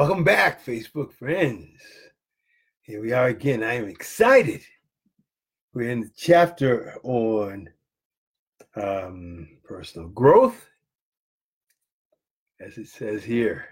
[0.00, 1.78] Welcome back, Facebook friends.
[2.80, 3.62] Here we are again.
[3.62, 4.62] I am excited.
[5.74, 7.68] We're in the chapter on
[8.76, 10.66] um, personal growth,
[12.60, 13.66] as it says here,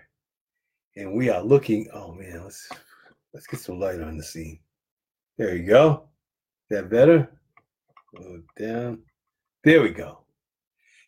[0.97, 1.89] and we are looking.
[1.95, 2.69] Oh man, let's
[3.33, 4.59] let's get some light on the scene.
[5.39, 6.11] There you go.
[6.69, 7.27] Is that better?
[8.19, 8.99] Go down.
[9.65, 10.25] There we go.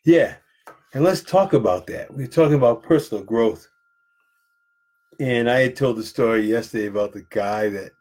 [0.03, 0.37] Yeah,
[0.95, 2.11] and let's talk about that.
[2.11, 3.67] We're talking about personal growth
[5.21, 7.91] and I had told the story yesterday about the guy that,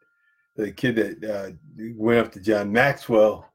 [0.56, 1.50] the kid that uh,
[1.94, 3.46] went up to John Maxwell.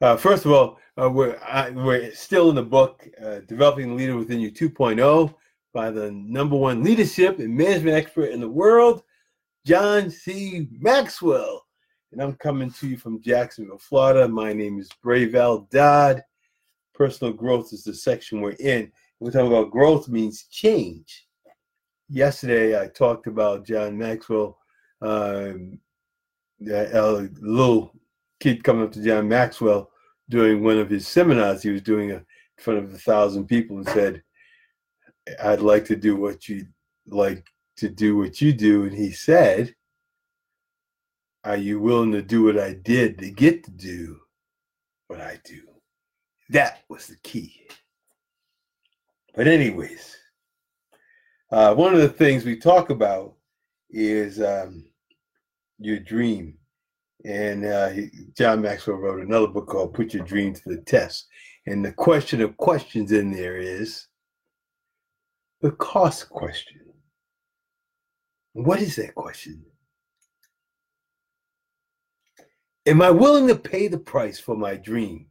[0.00, 3.94] Uh, first of all, uh, we're, I, we're still in the book, uh, Developing the
[3.94, 5.34] Leader Within You 2.0
[5.74, 9.02] by the number one leadership and management expert in the world,
[9.66, 10.66] John C.
[10.72, 11.66] Maxwell.
[12.10, 14.26] And I'm coming to you from Jacksonville, Florida.
[14.26, 16.22] My name is Bravel Dodd.
[16.94, 18.90] Personal growth is the section we're in.
[19.20, 21.26] We're talking about growth means change
[22.12, 24.58] yesterday I talked about John Maxwell,
[25.00, 25.56] a
[26.60, 27.92] little
[28.38, 29.90] kid coming up to John Maxwell
[30.28, 31.62] during one of his seminars.
[31.62, 32.24] He was doing it in
[32.60, 34.22] front of a thousand people and said,
[35.42, 36.66] "I'd like to do what you
[37.06, 37.46] like
[37.76, 39.74] to do what you do," and he said.
[41.44, 44.20] Are you willing to do what I did to get to do
[45.08, 45.62] what I do?
[46.50, 47.66] That was the key.
[49.34, 50.16] But, anyways,
[51.52, 53.34] uh, one of the things we talk about
[53.90, 54.86] is um,
[55.78, 56.56] your dream.
[57.24, 57.90] And uh,
[58.36, 61.28] John Maxwell wrote another book called Put Your Dream to the Test.
[61.66, 64.08] And the question of questions in there is
[65.60, 66.80] the cost question.
[68.54, 69.64] What is that question?
[72.86, 75.26] Am I willing to pay the price for my dream?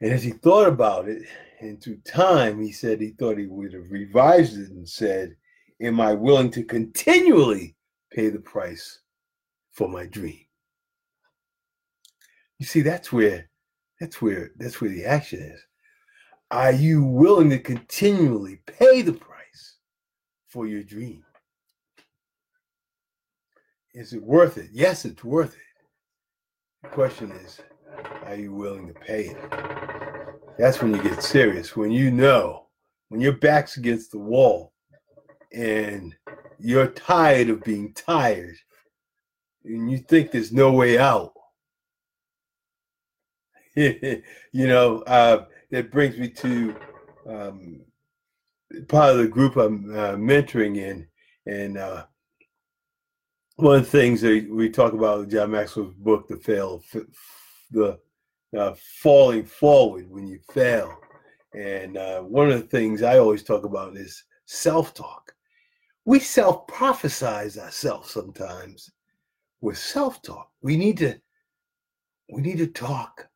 [0.00, 1.22] And as he thought about it,
[1.60, 5.36] and through time, he said he thought he would have revised it and said,
[5.80, 7.76] Am I willing to continually
[8.12, 9.00] pay the price
[9.72, 10.44] for my dream?
[12.58, 13.48] You see, that's where
[14.00, 15.60] that's where that's where the action is.
[16.50, 19.76] Are you willing to continually pay the price
[20.48, 21.24] for your dream?
[23.94, 24.70] Is it worth it?
[24.72, 25.60] Yes, it's worth it.
[26.82, 27.60] The question is,
[28.24, 30.07] are you willing to pay it?
[30.58, 31.76] That's when you get serious.
[31.76, 32.66] When you know,
[33.10, 34.72] when your back's against the wall
[35.52, 36.14] and
[36.58, 38.56] you're tired of being tired
[39.64, 41.32] and you think there's no way out.
[43.76, 46.74] you know, uh, that brings me to
[47.28, 47.80] um,
[48.88, 51.06] part of the group I'm uh, mentoring in.
[51.46, 52.06] And uh,
[53.56, 56.82] one of the things that we talk about in John Maxwell's book, The Fail,
[57.70, 58.00] the
[58.56, 60.96] uh, falling forward when you fail.
[61.54, 65.32] And uh, one of the things I always talk about is self talk.
[66.04, 68.90] We self prophesize ourselves sometimes
[69.60, 70.50] with self talk.
[70.62, 71.20] We need to
[72.30, 73.28] we need to talk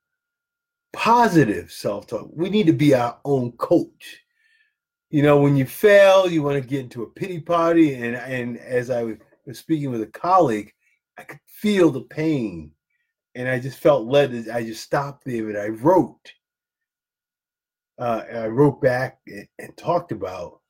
[0.93, 2.29] positive self talk.
[2.33, 4.21] We need to be our own coach.
[5.11, 7.95] You know, when you fail, you want to get into a pity party.
[7.95, 9.19] And and as I was
[9.53, 10.73] speaking with a colleague,
[11.19, 12.73] I could feel the pain
[13.35, 14.31] and I just felt led.
[14.33, 16.33] To, I just stopped there and I wrote.
[17.99, 20.61] Uh, I wrote back and, and, talked about,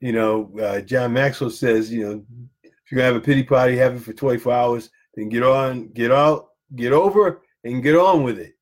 [0.00, 2.24] you know, uh, John Maxwell says, you know,
[2.62, 5.88] if you're gonna have a pity party, have it for 24 hours, then get on,
[5.88, 8.54] get out, get over, and get on with it.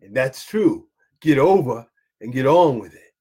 [0.00, 0.88] And that's true.
[1.20, 1.86] Get over
[2.20, 3.14] and get on with it.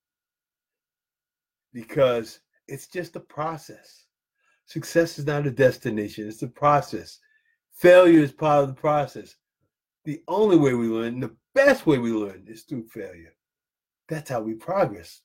[1.73, 4.05] Because it's just a process.
[4.65, 7.19] Success is not a destination, it's a process.
[7.77, 9.35] Failure is part of the process.
[10.03, 13.35] The only way we learn, the best way we learn is through failure.
[14.09, 15.21] That's how we progress.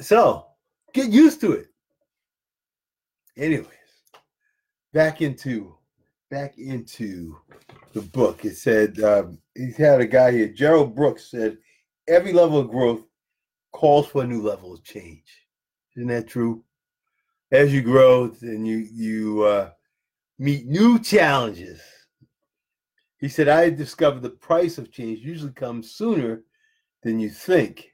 [0.00, 0.46] So
[0.92, 1.66] get used to it.
[3.36, 3.66] Anyways,
[4.92, 5.76] back into
[6.30, 7.36] back into
[7.92, 8.44] the book.
[8.44, 11.58] It said um, he had a guy here, Gerald Brooks said,
[12.08, 13.02] every level of growth
[13.72, 15.46] calls for a new level of change.
[15.96, 16.62] Isn't that true?
[17.52, 19.70] As you grow, then you you uh,
[20.38, 21.80] meet new challenges.
[23.18, 26.42] He said, I discovered the price of change usually comes sooner
[27.02, 27.92] than you think,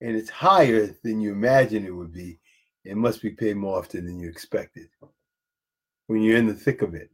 [0.00, 2.40] and it's higher than you imagine it would be.
[2.84, 4.88] It must be paid more often than you expected.
[6.06, 7.10] When you're in the thick of it,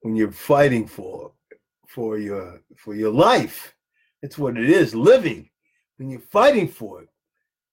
[0.00, 1.32] when you're fighting for
[1.86, 3.74] for your for your life,
[4.20, 4.94] that's what it is.
[4.94, 5.48] Living.
[5.96, 7.08] When you're fighting for it,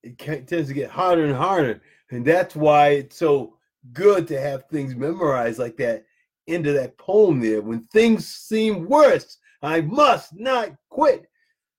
[0.04, 1.82] it tends to get harder and harder,
[2.12, 3.58] and that's why it's so
[3.94, 6.06] good to have things memorized like that
[6.48, 7.62] into that poem there.
[7.62, 11.30] When things seem worse, I must not quit.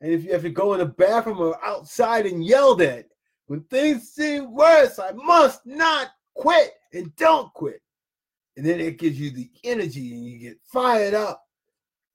[0.01, 3.07] And if you have to go in the bathroom or outside and yelled at,
[3.47, 7.83] When things seem worse, I must not quit and don't quit.
[8.57, 11.45] And then it gives you the energy and you get fired up.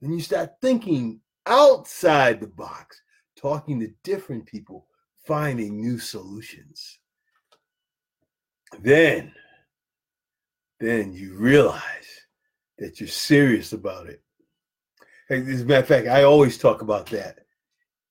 [0.02, 3.02] And you start thinking outside the box,
[3.38, 4.88] talking to different people,
[5.26, 7.00] finding new solutions.
[8.82, 9.32] Then,
[10.80, 12.23] then you realize
[12.78, 14.22] that you're serious about it.
[15.30, 17.40] As a matter of fact, I always talk about that.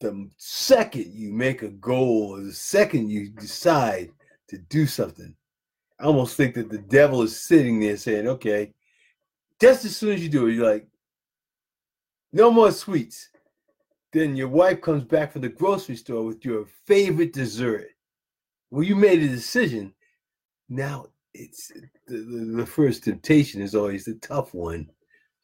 [0.00, 4.11] The second you make a goal, the second you decide
[4.49, 5.35] to do something,
[6.00, 8.73] I almost think that the devil is sitting there saying, okay,
[9.61, 10.88] just as soon as you do it, you're like,
[12.32, 13.29] no more sweets.
[14.12, 17.88] Then your wife comes back from the grocery store with your favorite dessert.
[18.70, 19.94] Well, you made a decision.
[20.69, 21.69] Now it's
[22.06, 24.88] the, the, the first temptation is always the tough one.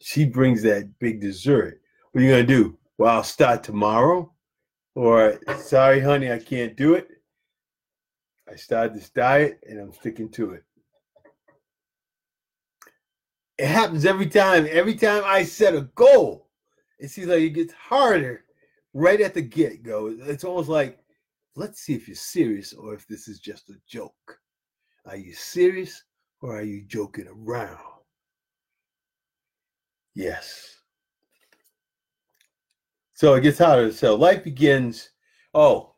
[0.00, 1.81] She brings that big dessert.
[2.12, 2.79] What are you gonna do?
[2.99, 4.32] Well, I'll start tomorrow.
[4.94, 7.08] Or sorry, honey, I can't do it.
[8.50, 10.64] I started this diet and I'm sticking to it.
[13.58, 14.67] It happens every time.
[14.70, 16.49] Every time I set a goal,
[16.99, 18.44] it seems like it gets harder
[18.94, 20.14] right at the get go.
[20.23, 20.99] It's almost like,
[21.55, 24.38] let's see if you're serious or if this is just a joke.
[25.09, 26.05] Are you serious
[26.43, 27.79] or are you joking around?
[30.15, 30.77] Yes.
[33.15, 33.91] So it gets harder.
[33.91, 35.11] So life begins.
[35.55, 35.95] Oh,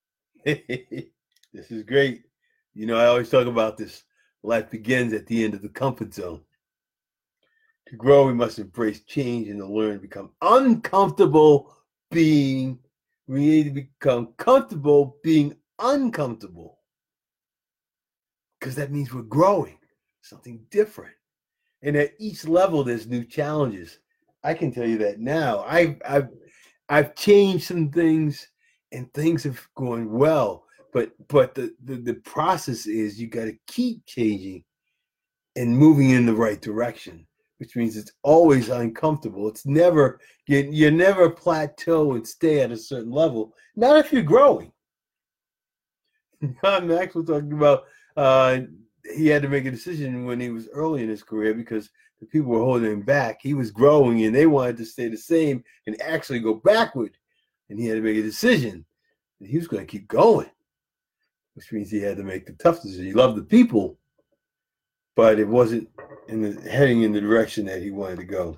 [0.44, 1.06] this
[1.52, 2.24] is great.
[2.74, 4.02] You know, I always talk about this.
[4.42, 6.42] Life begins at the end of the comfort zone.
[7.88, 11.74] To grow, we must embrace change and to learn to become uncomfortable
[12.10, 12.80] being.
[13.28, 16.77] We need to become comfortable being uncomfortable.
[18.58, 19.78] Because that means we're growing,
[20.22, 21.14] something different.
[21.82, 24.00] And at each level, there's new challenges.
[24.42, 25.64] I can tell you that now.
[25.66, 26.28] I've I've
[26.88, 28.48] I've changed some things
[28.92, 33.56] and things have gone well but but the, the the process is you got to
[33.66, 34.64] keep changing
[35.56, 37.26] and moving in the right direction
[37.58, 42.76] which means it's always uncomfortable it's never you, you never plateau and stay at a
[42.76, 44.72] certain level not if you're growing
[46.64, 47.84] john maxwell talking about
[48.18, 48.60] uh,
[49.14, 51.88] he had to make a decision when he was early in his career because
[52.20, 55.16] the people were holding him back he was growing and they wanted to stay the
[55.16, 57.16] same and actually go backward
[57.70, 58.84] and he had to make a decision
[59.40, 60.50] that he was going to keep going
[61.58, 63.06] which means he had to make the tough decision.
[63.06, 63.98] He loved the people,
[65.16, 65.88] but it wasn't
[66.28, 68.56] in the heading in the direction that he wanted to go.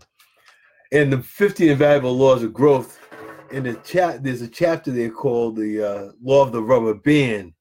[0.92, 2.98] And the 15 invaluable laws of growth,
[3.52, 7.54] in the chat, there's a chapter there called the uh, law of the rubber band.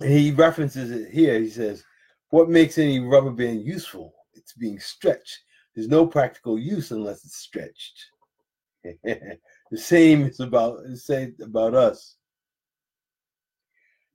[0.00, 1.38] And he references it here.
[1.38, 1.84] He says,
[2.30, 4.14] What makes any rubber band useful?
[4.34, 5.38] It's being stretched.
[5.74, 8.06] There's no practical use unless it's stretched.
[9.04, 9.38] the
[9.76, 12.16] same is about the same about us.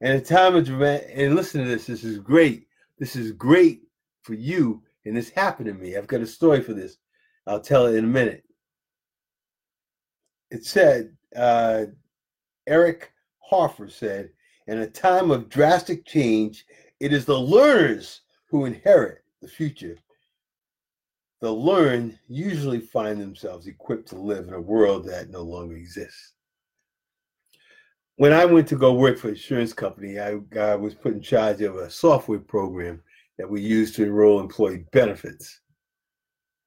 [0.01, 1.85] And a time of and listen to this.
[1.85, 2.67] This is great.
[2.97, 3.81] This is great
[4.23, 4.83] for you.
[5.05, 5.97] And this happened to me.
[5.97, 6.97] I've got a story for this.
[7.47, 8.43] I'll tell it in a minute.
[10.51, 11.85] It said, uh,
[12.67, 14.29] Eric Hoffer said,
[14.69, 16.65] in a time of drastic change,
[16.99, 19.97] it is the learners who inherit the future.
[21.41, 26.33] The learned usually find themselves equipped to live in a world that no longer exists
[28.19, 31.21] when I went to go work for an insurance company, I, I was put in
[31.21, 33.01] charge of a software program
[33.37, 35.61] that we used to enroll employee benefits.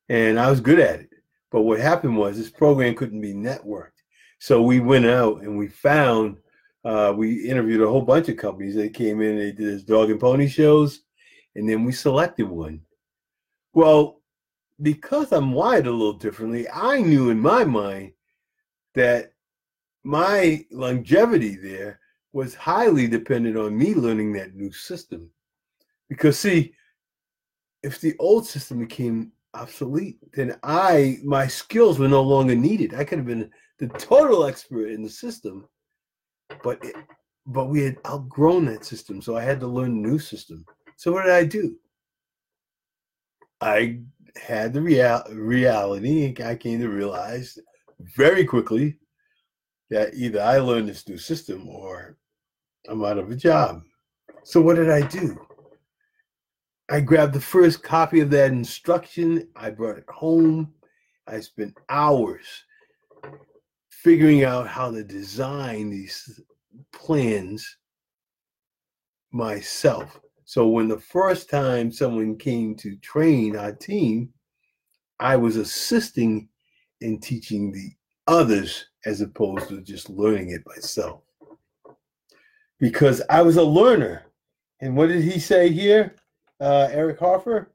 [0.09, 1.11] And I was good at it.
[1.51, 4.01] But what happened was this program couldn't be networked.
[4.39, 6.39] So we went out and we found,
[6.85, 8.75] uh, we interviewed a whole bunch of companies.
[8.75, 11.03] They came in, they did this dog and pony shows,
[11.55, 12.81] and then we selected one.
[13.73, 14.21] Well,
[14.81, 18.13] because I'm wired a little differently, I knew in my mind
[18.95, 19.33] that
[20.05, 22.01] my longevity there
[22.33, 25.31] was highly dependent on me learning that new system.
[26.09, 26.75] Because see,
[27.83, 32.95] if the old system became obsolete, then I my skills were no longer needed.
[32.95, 35.69] I could have been the total expert in the system,
[36.63, 36.97] but it,
[37.47, 40.65] but we had outgrown that system, so I had to learn a new system.
[40.97, 41.77] So what did I do?
[43.61, 44.01] I
[44.41, 46.27] had the real reality.
[46.27, 47.59] And I came to realize
[48.17, 48.99] very quickly
[49.91, 52.17] that either I learned this new system or
[52.89, 53.83] I'm out of a job.
[54.45, 55.39] So what did I do?
[56.91, 59.49] I grabbed the first copy of that instruction.
[59.57, 60.75] I brought it home.
[61.27, 62.47] I spent hours
[63.91, 66.41] figuring out how to design these
[66.93, 67.77] plans
[69.33, 70.21] myself.
[70.45, 74.31] So when the first time someone came to train our team,
[75.21, 76.49] I was assisting
[77.01, 77.91] in teaching the
[78.27, 81.23] others as opposed to just learning it myself.
[82.79, 84.27] because I was a learner.
[84.81, 86.17] And what did he say here,
[86.61, 87.73] uh, Eric Harper?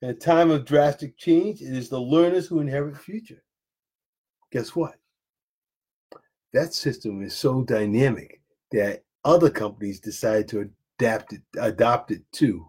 [0.00, 3.42] In a time of drastic change, it is the learners who inherit future.
[4.52, 4.94] Guess what?
[6.54, 12.68] That system is so dynamic that other companies decide to adapt it, adopt it too.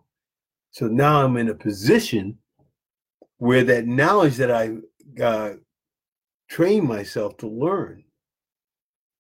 [0.72, 2.39] So now I'm in a position
[3.38, 4.77] where that knowledge that I
[5.22, 5.54] uh,
[6.50, 8.04] trained myself to learn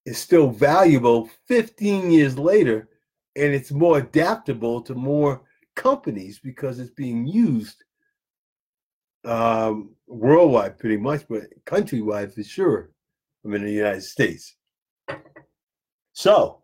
[0.07, 2.89] is still valuable 15 years later,
[3.35, 5.43] and it's more adaptable to more
[5.75, 7.83] companies because it's being used
[9.25, 12.89] um, worldwide pretty much, but countrywide for sure.
[13.45, 14.55] I'm in the United States.
[16.13, 16.63] So,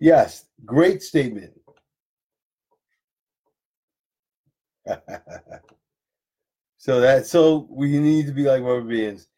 [0.00, 1.52] yes, great statement.
[6.78, 9.28] so that so we need to be like rubber bands.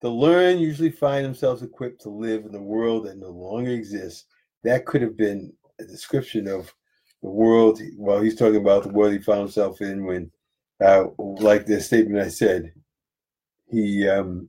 [0.00, 4.24] The learn usually find themselves equipped to live in the world that no longer exists.
[4.64, 6.74] That could have been a description of
[7.22, 7.80] the world.
[7.96, 10.30] Well, he's talking about the world he found himself in when,
[10.84, 12.72] uh, like the statement I said,
[13.68, 14.48] he um,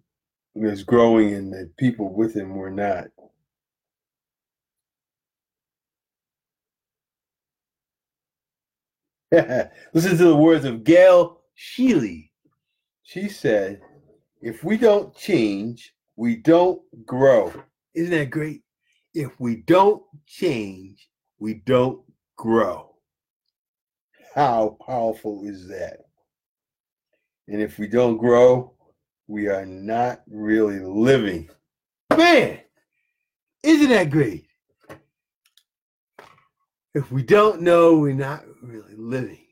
[0.59, 3.07] was growing and the people with him were not.
[9.93, 12.31] Listen to the words of Gail Sheehy.
[13.03, 13.81] She said,
[14.41, 17.53] If we don't change, we don't grow.
[17.95, 18.63] Isn't that great?
[19.13, 21.09] If we don't change,
[21.39, 22.01] we don't
[22.37, 22.95] grow.
[24.35, 25.99] How powerful is that?
[27.47, 28.73] And if we don't grow,
[29.27, 31.50] we are not really living.
[32.15, 32.60] Man,
[33.63, 34.48] isn't that great?
[36.93, 39.46] If we don't know, we're not really living.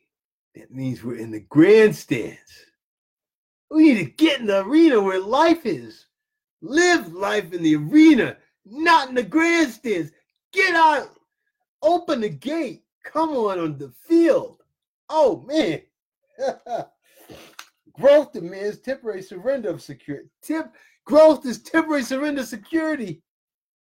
[0.55, 2.39] That means we're in the grandstands.
[3.69, 6.05] We need to get in the arena where life is.
[6.61, 10.11] Live life in the arena, not in the grandstands.
[10.53, 11.09] Get out,
[11.81, 12.83] open the gate.
[13.03, 14.63] Come on on the field.
[15.09, 15.81] Oh man.
[17.99, 20.29] growth demands temporary surrender of security.
[20.41, 20.73] Tip
[21.05, 23.21] growth is temporary surrender of security,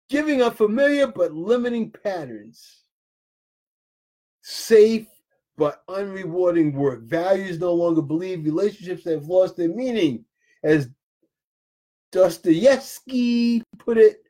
[0.09, 2.83] giving up familiar but limiting patterns.
[4.43, 5.07] Safe
[5.57, 7.03] but unrewarding work.
[7.03, 10.25] Values no longer believe relationships have lost their meaning.
[10.63, 10.89] As
[12.13, 14.23] Dostoevsky put it,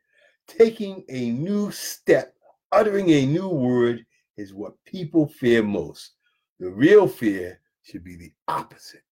[0.47, 2.35] taking a new step,
[2.71, 4.05] uttering a new word
[4.37, 6.11] is what people fear most.
[6.59, 9.03] The real fear should be the opposite.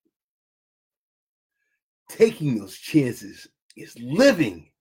[2.09, 3.47] Taking those chances
[3.77, 4.71] is living.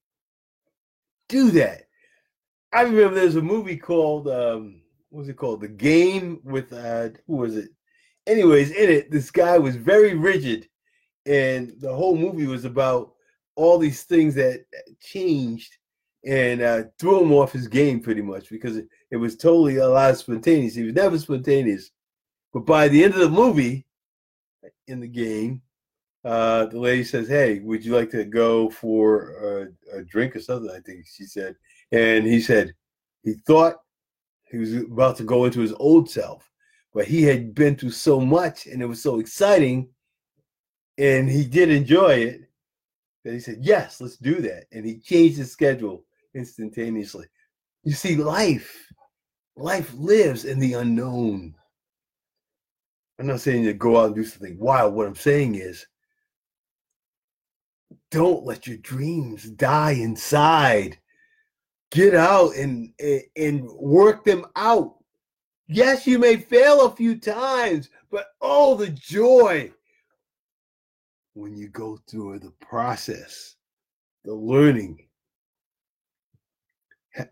[1.28, 1.82] Do that.
[2.72, 4.80] I remember there's a movie called um,
[5.10, 5.60] what was it called?
[5.60, 7.70] The Game with uh, who was it?
[8.26, 10.68] Anyways, in it, this guy was very rigid,
[11.24, 13.12] and the whole movie was about
[13.56, 14.64] all these things that
[15.00, 15.76] changed
[16.24, 19.88] and uh, threw him off his game pretty much because it, it was totally a
[19.88, 20.74] lot of spontaneous.
[20.74, 21.90] He was never spontaneous.
[22.52, 23.86] But by the end of the movie,
[24.86, 25.62] in the game,
[26.24, 30.40] uh, the lady says, "Hey, would you like to go for a, a drink or
[30.40, 31.54] something?" I think she said,
[31.92, 32.72] and he said
[33.22, 33.76] he thought
[34.50, 36.50] he was about to go into his old self,
[36.92, 39.88] but he had been through so much, and it was so exciting,
[40.96, 42.40] and he did enjoy it.
[43.24, 47.26] That he said, "Yes, let's do that," and he changed his schedule instantaneously.
[47.84, 48.86] You see, life,
[49.56, 51.54] life lives in the unknown.
[53.18, 54.94] I'm not saying to go out and do something wild.
[54.94, 55.86] What I'm saying is,
[58.10, 60.98] don't let your dreams die inside.
[61.90, 62.92] Get out and,
[63.36, 64.96] and work them out.
[65.66, 69.70] Yes, you may fail a few times, but oh, the joy
[71.34, 73.54] when you go through the process,
[74.24, 74.98] the learning.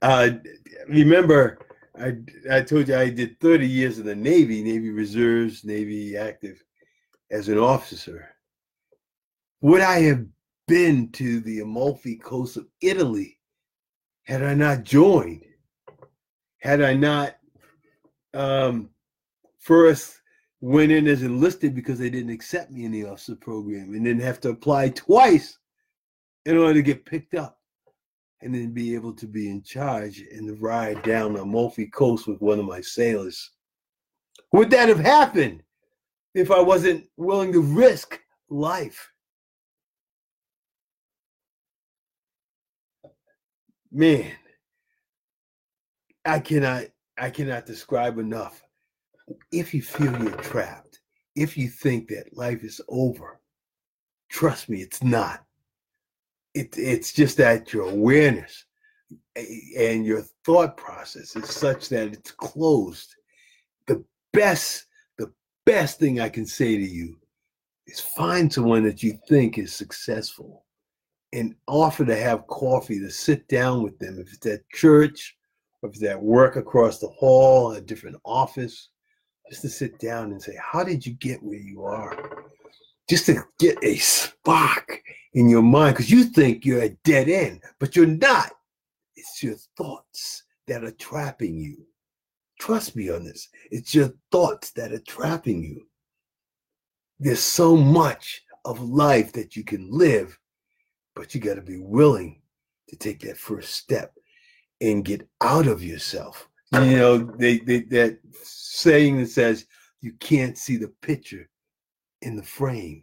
[0.02, 0.30] Uh,
[0.88, 1.58] remember,
[1.98, 2.16] I
[2.50, 6.62] I told you I did 30 years in the Navy, Navy Reserves, Navy Active,
[7.30, 8.28] as an officer.
[9.60, 10.25] Would I have
[10.66, 13.38] been to the Amalfi Coast of Italy
[14.25, 15.44] had I not joined?
[16.58, 17.37] Had I not
[18.35, 18.90] um,
[19.58, 20.20] first
[20.61, 24.18] went in as enlisted because they didn't accept me in the officer program and then
[24.18, 25.58] have to apply twice
[26.44, 27.56] in order to get picked up?
[28.42, 32.40] and then be able to be in charge and ride down the Amalfi Coast with
[32.40, 33.50] one of my sailors.
[34.52, 35.62] Would that have happened
[36.35, 39.11] if I wasn't willing to risk life?
[43.93, 44.33] Man,
[46.25, 46.85] I cannot
[47.19, 48.62] I cannot describe enough.
[49.50, 51.00] If you feel you're trapped,
[51.35, 53.40] if you think that life is over,
[54.28, 55.47] trust me, it's not
[56.57, 58.64] it, it's just that your awareness
[59.37, 63.14] and your thought process is such that it's closed,
[63.87, 64.02] the
[64.33, 64.87] best,
[65.19, 65.31] the
[65.66, 67.19] best thing I can say to you
[67.87, 70.64] is find someone that you think is successful
[71.33, 74.18] and offer to have coffee to sit down with them.
[74.18, 75.37] If it's at church,
[75.83, 78.90] if it's at work across the hall, a different office,
[79.50, 82.45] just to sit down and say, How did you get where you are?
[83.09, 85.00] Just to get a spark
[85.35, 88.52] in your mind, because you think you're a dead end, but you're not.
[89.14, 91.87] It's your thoughts that are trapping you.
[92.59, 93.49] Trust me on this.
[93.71, 95.87] It's your thoughts that are trapping you.
[97.21, 100.38] There's so much of life that you can live
[101.16, 102.40] but you got to be willing
[102.88, 104.14] to take that first step
[104.80, 106.49] and get out of yourself.
[106.73, 109.66] You know, they, they that saying that says
[110.02, 111.49] you can't see the picture
[112.23, 113.02] in the frame.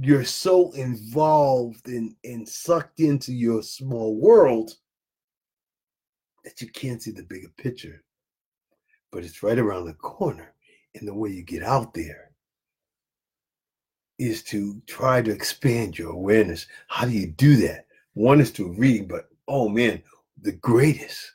[0.00, 4.72] You're so involved and, and sucked into your small world
[6.44, 8.02] that you can't see the bigger picture.
[9.10, 10.54] But it's right around the corner.
[10.94, 12.27] And the way you get out there
[14.18, 16.66] is to try to expand your awareness.
[16.88, 17.86] How do you do that?
[18.14, 20.02] One is to read, but oh man,
[20.40, 21.32] the greatest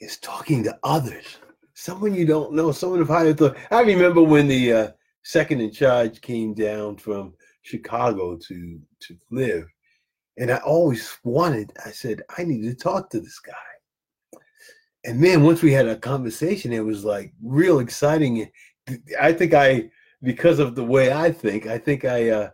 [0.00, 1.38] is talking to others.
[1.74, 3.56] Someone you don't know, someone of higher thought.
[3.70, 4.90] I remember when the uh,
[5.22, 9.66] second in charge came down from Chicago to to live,
[10.38, 11.72] and I always wanted.
[11.84, 13.52] I said I need to talk to this guy.
[15.04, 18.50] And man, once we had a conversation, it was like real exciting.
[19.20, 19.90] I think I
[20.22, 21.66] because of the way I think.
[21.66, 22.50] I think I uh,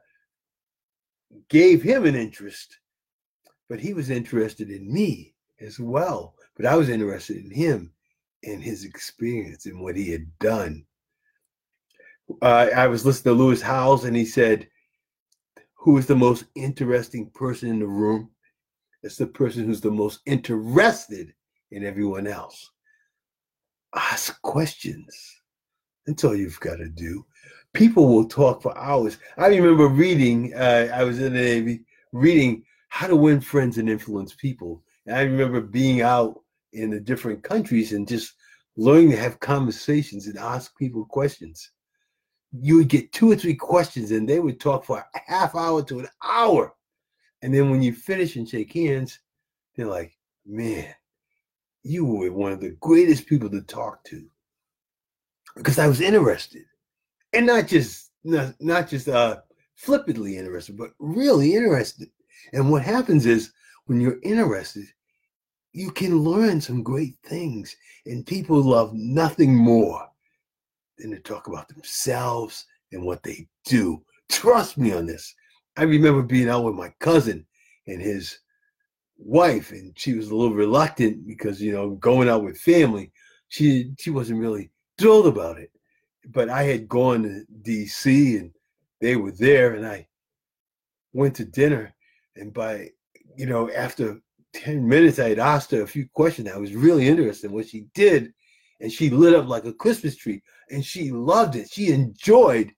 [1.49, 2.78] gave him an interest,
[3.69, 6.35] but he was interested in me as well.
[6.57, 7.92] But I was interested in him
[8.45, 10.85] and his experience and what he had done.
[12.40, 14.69] Uh, I was listening to Lewis Howes, and he said,
[15.75, 18.31] "Who is the most interesting person in the room?
[19.02, 21.35] It's the person who's the most interested
[21.71, 22.71] in everyone else."
[23.95, 25.40] Ask questions.
[26.07, 27.25] That's all you've got to do
[27.73, 29.19] people will talk for hours.
[29.37, 33.89] I remember reading, uh, I was in the Navy, reading how to win friends and
[33.89, 34.83] influence people.
[35.07, 36.41] And I remember being out
[36.73, 38.35] in the different countries and just
[38.77, 41.71] learning to have conversations and ask people questions.
[42.53, 45.83] You would get two or three questions and they would talk for a half hour
[45.85, 46.75] to an hour.
[47.41, 49.19] And then when you finish and shake hands,
[49.75, 50.95] they're like, man,
[51.83, 54.25] you were one of the greatest people to talk to
[55.57, 56.65] because I was interested
[57.33, 59.40] and not just not, not just uh
[59.77, 62.09] flippantly interested, but really interested.
[62.53, 63.53] And what happens is
[63.87, 64.87] when you're interested,
[65.73, 67.75] you can learn some great things.
[68.07, 70.09] And people love nothing more
[70.99, 74.05] than to talk about themselves and what they do.
[74.29, 75.35] Trust me on this.
[75.77, 77.47] I remember being out with my cousin
[77.87, 78.38] and his
[79.18, 83.11] wife, and she was a little reluctant because you know going out with family.
[83.49, 85.71] She she wasn't really thrilled about it
[86.27, 88.53] but I had gone to DC and
[89.01, 90.07] they were there, and I
[91.13, 91.95] went to dinner.
[92.37, 92.91] And by,
[93.37, 94.21] you know, after
[94.55, 96.49] 10 minutes, I had asked her a few questions.
[96.49, 98.33] I was really interested in what she did.
[98.81, 101.71] And she lit up like a Christmas tree and she loved it.
[101.71, 102.73] She enjoyed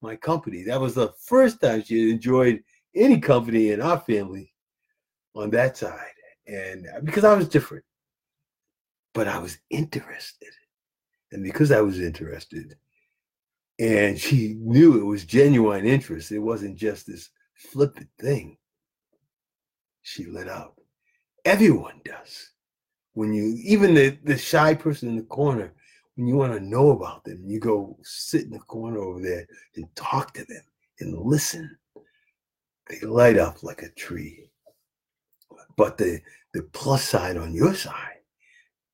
[0.00, 0.62] my company.
[0.62, 2.62] That was the first time she enjoyed
[2.94, 4.52] any company in our family
[5.34, 6.12] on that side.
[6.46, 7.84] And uh, because I was different,
[9.12, 10.50] but I was interested.
[11.32, 12.76] And because I was interested,
[13.78, 18.56] and she knew it was genuine interest, it wasn't just this flippant thing,
[20.02, 20.80] she lit up.
[21.44, 22.50] Everyone does.
[23.12, 25.72] When you, even the, the shy person in the corner,
[26.16, 29.46] when you want to know about them, you go sit in the corner over there
[29.76, 30.62] and talk to them
[31.00, 31.76] and listen.
[32.88, 34.50] They light up like a tree.
[35.76, 36.20] But the,
[36.54, 38.17] the plus side on your side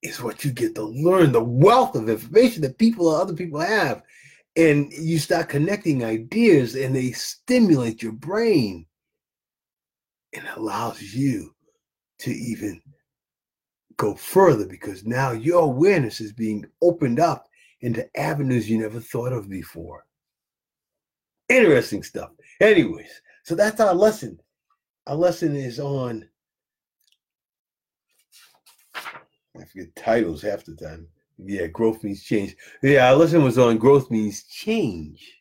[0.05, 3.59] is what you get to learn the wealth of information that people or other people
[3.59, 4.03] have.
[4.55, 8.87] And you start connecting ideas and they stimulate your brain
[10.35, 11.55] and allows you
[12.21, 12.81] to even
[13.97, 17.49] go further because now your awareness is being opened up
[17.81, 20.05] into avenues you never thought of before.
[21.49, 22.31] Interesting stuff.
[22.61, 24.39] Anyways, so that's our lesson.
[25.07, 26.29] Our lesson is on
[29.57, 31.07] I forget titles half the time.
[31.39, 32.57] Yeah, growth means change.
[32.83, 35.41] Yeah, our lesson was on growth means change.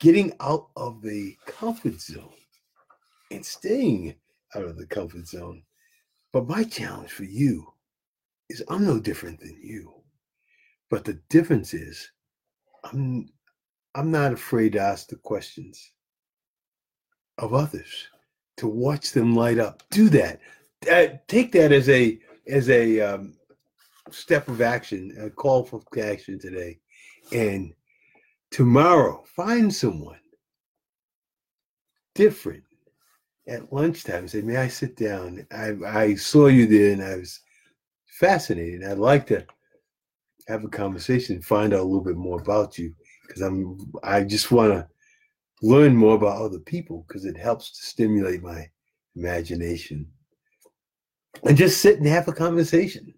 [0.00, 2.30] Getting out of the comfort zone
[3.32, 4.14] and staying
[4.54, 5.62] out of the comfort zone.
[6.32, 7.66] But my challenge for you
[8.48, 9.92] is I'm no different than you.
[10.88, 12.10] But the difference is
[12.84, 13.28] I'm
[13.94, 15.92] I'm not afraid to ask the questions
[17.38, 18.06] of others
[18.58, 19.82] to watch them light up.
[19.90, 20.40] Do that.
[20.90, 23.34] Uh, take that as a as a um,
[24.10, 26.78] step of action, a call for action today,
[27.32, 27.72] and
[28.50, 30.20] tomorrow find someone
[32.14, 32.64] different
[33.46, 34.28] at lunchtime.
[34.28, 35.46] Say, may I sit down?
[35.52, 37.40] I I saw you there, and I was
[38.18, 38.84] fascinated.
[38.84, 39.46] I'd like to
[40.48, 42.94] have a conversation, find out a little bit more about you,
[43.26, 44.88] because I'm I just want to
[45.62, 48.68] learn more about other people because it helps to stimulate my
[49.16, 50.06] imagination.
[51.44, 53.14] And just sit and have a conversation.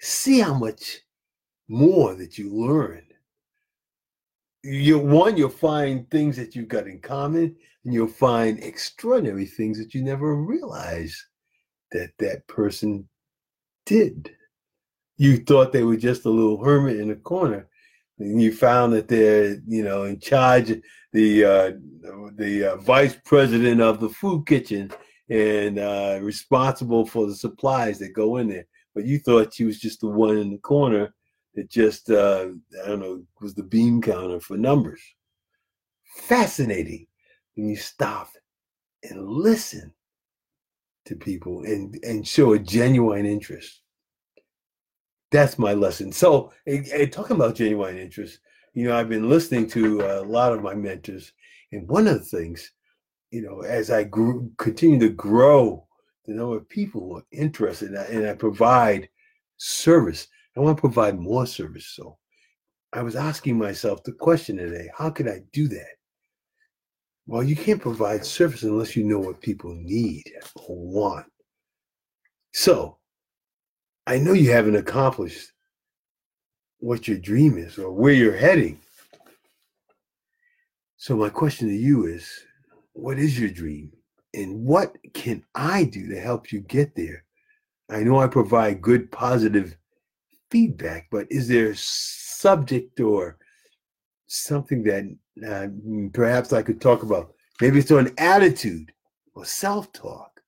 [0.00, 1.00] See how much
[1.68, 3.04] more that you learn.
[4.64, 9.78] You one, you'll find things that you've got in common, and you'll find extraordinary things
[9.78, 11.16] that you never realized
[11.90, 13.08] that that person
[13.86, 14.34] did.
[15.16, 17.68] You thought they were just a little hermit in a corner,
[18.18, 20.72] and you found that they're, you know, in charge,
[21.12, 21.72] the uh,
[22.36, 24.90] the uh, vice president of the food kitchen,
[25.32, 28.66] and uh, responsible for the supplies that go in there.
[28.94, 31.14] But you thought she was just the one in the corner
[31.54, 32.48] that just, uh,
[32.84, 35.00] I don't know, was the bean counter for numbers.
[36.04, 37.06] Fascinating
[37.54, 38.28] when you stop
[39.04, 39.94] and listen
[41.06, 43.80] to people and, and show a genuine interest.
[45.30, 46.12] That's my lesson.
[46.12, 46.52] So,
[47.10, 48.38] talking about genuine interest,
[48.74, 51.32] you know, I've been listening to a lot of my mentors,
[51.72, 52.70] and one of the things
[53.32, 55.86] you know, as I grew, continue to grow
[56.26, 59.08] the number of people who are interested and I provide
[59.56, 61.86] service, I want to provide more service.
[61.96, 62.18] So
[62.92, 65.96] I was asking myself the question today how could I do that?
[67.26, 71.26] Well, you can't provide service unless you know what people need or want.
[72.52, 72.98] So
[74.06, 75.52] I know you haven't accomplished
[76.80, 78.78] what your dream is or where you're heading.
[80.98, 82.28] So my question to you is
[82.92, 83.92] what is your dream?
[84.34, 87.24] And what can I do to help you get there?
[87.90, 89.76] I know I provide good, positive
[90.50, 93.36] feedback, but is there subject or
[94.26, 95.68] something that uh,
[96.12, 97.34] perhaps I could talk about?
[97.60, 98.92] Maybe it's an attitude
[99.34, 100.40] or self talk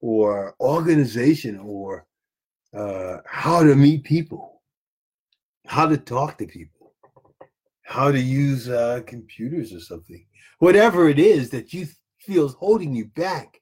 [0.00, 2.06] or organization or
[2.76, 4.62] uh, how to meet people,
[5.66, 6.79] how to talk to people,
[7.90, 10.24] how to use uh, computers or something
[10.60, 13.60] whatever it is that you feel is holding you back,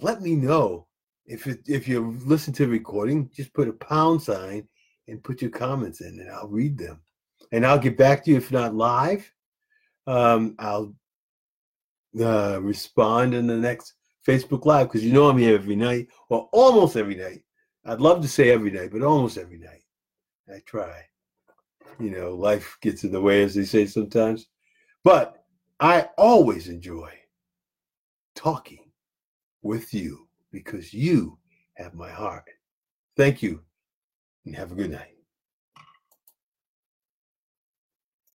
[0.00, 0.86] let me know.
[1.26, 4.66] If it, if you listen to the recording, just put a pound sign
[5.06, 7.00] and put your comments in, and I'll read them,
[7.52, 8.38] and I'll get back to you.
[8.38, 9.30] If not live,
[10.06, 10.94] um, I'll
[12.18, 13.92] uh, respond in the next
[14.26, 17.42] Facebook Live because you know I'm here every night, or almost every night.
[17.84, 19.84] I'd love to say every night, but almost every night.
[20.48, 21.07] I try.
[21.98, 24.46] You know, life gets in the way, as they say sometimes.
[25.04, 25.44] But
[25.80, 27.12] I always enjoy
[28.34, 28.90] talking
[29.62, 31.38] with you because you
[31.74, 32.44] have my heart.
[33.16, 33.62] Thank you
[34.44, 35.17] and have a good night.